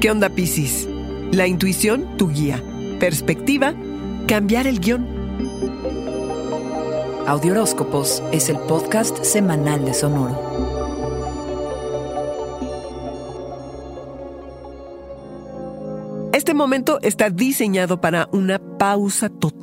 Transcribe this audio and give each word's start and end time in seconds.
¿Qué 0.00 0.12
onda, 0.12 0.28
Piscis? 0.28 0.88
La 1.32 1.48
intuición, 1.48 2.16
tu 2.16 2.28
guía. 2.28 2.62
Perspectiva, 3.00 3.74
cambiar 4.28 4.68
el 4.68 4.78
guion. 4.78 5.04
Audioróscopos 7.26 8.22
es 8.30 8.48
el 8.48 8.58
podcast 8.60 9.24
semanal 9.24 9.84
de 9.84 9.94
Sonoro. 9.94 10.38
Este 16.32 16.54
momento 16.54 17.00
está 17.02 17.28
diseñado 17.28 18.00
para 18.00 18.28
una 18.30 18.60
pausa 18.78 19.28
total 19.28 19.57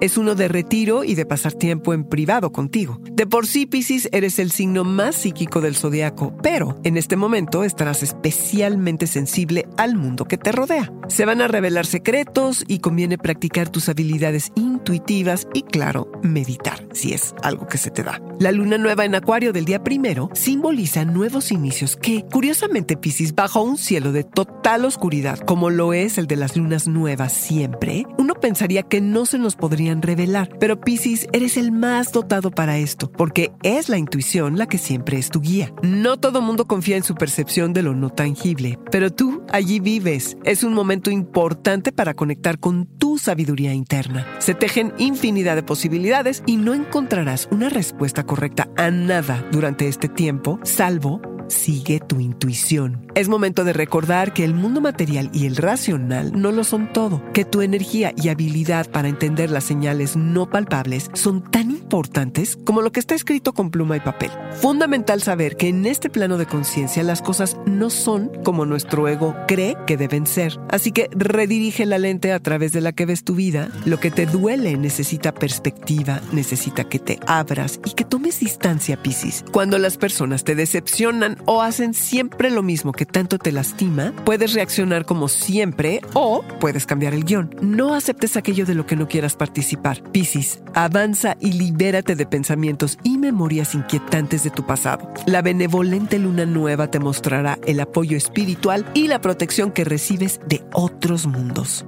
es 0.00 0.16
uno 0.16 0.34
de 0.34 0.48
retiro 0.48 1.04
y 1.04 1.14
de 1.14 1.26
pasar 1.26 1.52
tiempo 1.52 1.94
en 1.94 2.04
privado 2.04 2.52
contigo. 2.52 3.00
De 3.12 3.26
por 3.26 3.46
sí, 3.46 3.66
Piscis, 3.66 4.08
eres 4.12 4.38
el 4.38 4.50
signo 4.50 4.84
más 4.84 5.14
psíquico 5.16 5.60
del 5.60 5.76
zodiaco, 5.76 6.34
pero 6.42 6.78
en 6.84 6.96
este 6.96 7.16
momento 7.16 7.64
estarás 7.64 8.02
especialmente 8.02 9.06
sensible 9.06 9.66
al 9.76 9.96
mundo 9.96 10.24
que 10.24 10.38
te 10.38 10.52
rodea. 10.52 10.92
Se 11.08 11.24
van 11.24 11.40
a 11.42 11.48
revelar 11.48 11.86
secretos 11.86 12.64
y 12.66 12.78
conviene 12.78 13.18
practicar 13.18 13.68
tus 13.68 13.88
habilidades 13.88 14.52
intuitivas 14.54 15.48
y, 15.52 15.62
claro, 15.62 16.10
meditar, 16.22 16.86
si 16.92 17.12
es 17.12 17.34
algo 17.42 17.66
que 17.66 17.78
se 17.78 17.90
te 17.90 18.02
da. 18.02 18.20
La 18.38 18.52
luna 18.52 18.78
nueva 18.78 19.04
en 19.04 19.14
Acuario 19.14 19.52
del 19.52 19.64
día 19.64 19.82
primero 19.82 20.30
simboliza 20.34 21.04
nuevos 21.04 21.52
inicios 21.52 21.96
que, 21.96 22.24
curiosamente, 22.24 22.96
Piscis, 22.96 23.34
bajo 23.34 23.62
un 23.62 23.76
cielo 23.76 24.12
de 24.12 24.24
total 24.24 24.84
oscuridad, 24.84 25.38
como 25.40 25.70
lo 25.70 25.92
es 25.92 26.16
el 26.18 26.26
de 26.26 26.36
las 26.36 26.56
lunas 26.56 26.86
nuevas 26.86 27.32
siempre, 27.32 28.06
pensaría 28.40 28.82
que 28.82 29.00
no 29.00 29.26
se 29.26 29.38
nos 29.38 29.56
podría 29.56 29.94
revelar. 29.94 30.50
Pero 30.58 30.80
Piscis, 30.80 31.26
eres 31.32 31.56
el 31.56 31.72
más 31.72 32.12
dotado 32.12 32.50
para 32.50 32.78
esto, 32.78 33.10
porque 33.10 33.52
es 33.62 33.88
la 33.88 33.98
intuición 33.98 34.56
la 34.56 34.66
que 34.66 34.78
siempre 34.78 35.18
es 35.18 35.30
tu 35.30 35.40
guía. 35.40 35.72
No 35.82 36.18
todo 36.18 36.40
mundo 36.40 36.66
confía 36.66 36.96
en 36.96 37.02
su 37.02 37.14
percepción 37.14 37.72
de 37.72 37.82
lo 37.82 37.94
no 37.94 38.10
tangible, 38.10 38.78
pero 38.90 39.12
tú 39.12 39.42
allí 39.52 39.80
vives. 39.80 40.36
Es 40.44 40.64
un 40.64 40.74
momento 40.74 41.10
importante 41.10 41.92
para 41.92 42.14
conectar 42.14 42.58
con 42.58 42.86
tu 42.86 43.18
sabiduría 43.18 43.74
interna. 43.74 44.26
Se 44.38 44.54
tejen 44.54 44.92
infinidad 44.98 45.56
de 45.56 45.62
posibilidades 45.62 46.42
y 46.46 46.56
no 46.56 46.74
encontrarás 46.74 47.48
una 47.50 47.68
respuesta 47.68 48.24
correcta 48.24 48.68
a 48.76 48.90
nada 48.90 49.46
durante 49.50 49.88
este 49.88 50.08
tiempo, 50.08 50.58
salvo 50.62 51.20
sigue 51.50 52.00
tu 52.00 52.20
intuición. 52.20 53.06
Es 53.14 53.28
momento 53.28 53.64
de 53.64 53.72
recordar 53.72 54.32
que 54.32 54.44
el 54.44 54.54
mundo 54.54 54.80
material 54.80 55.30
y 55.32 55.46
el 55.46 55.56
racional 55.56 56.32
no 56.40 56.52
lo 56.52 56.64
son 56.64 56.92
todo, 56.92 57.22
que 57.32 57.44
tu 57.44 57.60
energía 57.60 58.12
y 58.16 58.28
habilidad 58.28 58.90
para 58.90 59.08
entender 59.08 59.50
las 59.50 59.64
señales 59.64 60.16
no 60.16 60.48
palpables 60.48 61.10
son 61.12 61.42
tan 61.50 61.70
importantes 61.70 62.56
como 62.64 62.82
lo 62.82 62.92
que 62.92 63.00
está 63.00 63.14
escrito 63.14 63.52
con 63.52 63.70
pluma 63.70 63.96
y 63.96 64.00
papel. 64.00 64.30
Fundamental 64.52 65.22
saber 65.22 65.56
que 65.56 65.68
en 65.68 65.86
este 65.86 66.10
plano 66.10 66.38
de 66.38 66.46
conciencia 66.46 67.02
las 67.02 67.22
cosas 67.22 67.56
no 67.66 67.90
son 67.90 68.30
como 68.44 68.66
nuestro 68.66 69.08
ego 69.08 69.34
cree 69.46 69.76
que 69.86 69.96
deben 69.96 70.26
ser. 70.26 70.58
Así 70.70 70.92
que 70.92 71.08
redirige 71.12 71.86
la 71.86 71.98
lente 71.98 72.32
a 72.32 72.40
través 72.40 72.72
de 72.72 72.80
la 72.80 72.92
que 72.92 73.06
ves 73.06 73.24
tu 73.24 73.34
vida. 73.34 73.68
Lo 73.84 73.98
que 73.98 74.10
te 74.10 74.26
duele 74.26 74.76
necesita 74.76 75.32
perspectiva, 75.32 76.20
necesita 76.32 76.84
que 76.84 76.98
te 76.98 77.18
abras 77.26 77.80
y 77.84 77.92
que 77.92 78.04
tomes 78.04 78.40
distancia, 78.40 78.96
Piscis. 79.02 79.44
Cuando 79.52 79.78
las 79.78 79.96
personas 79.96 80.44
te 80.44 80.54
decepcionan 80.54 81.38
o 81.44 81.62
hacen 81.62 81.94
siempre 81.94 82.50
lo 82.50 82.62
mismo 82.62 82.92
que 82.92 83.06
tanto 83.06 83.38
te 83.38 83.52
lastima, 83.52 84.12
puedes 84.24 84.54
reaccionar 84.54 85.04
como 85.04 85.28
siempre 85.28 86.00
o 86.14 86.42
puedes 86.60 86.86
cambiar 86.86 87.14
el 87.14 87.24
guion. 87.24 87.54
No 87.60 87.94
aceptes 87.94 88.36
aquello 88.36 88.66
de 88.66 88.74
lo 88.74 88.86
que 88.86 88.96
no 88.96 89.08
quieras 89.08 89.36
participar. 89.36 90.02
Piscis, 90.12 90.60
avanza 90.74 91.36
y 91.40 91.52
libérate 91.52 92.16
de 92.16 92.26
pensamientos 92.26 92.98
y 93.02 93.18
memorias 93.18 93.74
inquietantes 93.74 94.42
de 94.42 94.50
tu 94.50 94.66
pasado. 94.66 95.12
La 95.26 95.42
benevolente 95.42 96.18
luna 96.18 96.46
nueva 96.46 96.90
te 96.90 97.00
mostrará 97.00 97.58
el 97.66 97.80
apoyo 97.80 98.16
espiritual 98.16 98.86
y 98.94 99.08
la 99.08 99.20
protección 99.20 99.70
que 99.70 99.84
recibes 99.84 100.40
de 100.46 100.62
otros 100.72 101.26
mundos. 101.26 101.84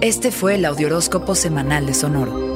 Este 0.00 0.30
fue 0.30 0.56
el 0.56 0.66
Audioróscopo 0.66 1.34
Semanal 1.34 1.86
de 1.86 1.94
Sonoro. 1.94 2.55